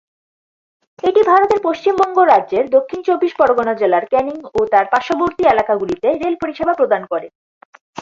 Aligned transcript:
এটি 1.03 1.21
ভারতের 1.23 1.59
পশ্চিমবঙ্গ 1.63 2.17
রাজ্যের 2.23 2.65
দক্ষিণ 2.75 2.99
চব্বিশ 3.07 3.31
পরগনা 3.39 3.73
জেলার 3.73 4.05
ক্যানিং 4.11 4.37
ও 4.51 4.69
তার 4.71 4.85
পার্শ্ববর্তী 4.93 5.43
এলাকাগুলিতে 5.47 6.07
রেল 6.13 6.35
পরিষেবা 6.41 6.73
প্রদান 6.79 7.01
করে। 7.11 7.27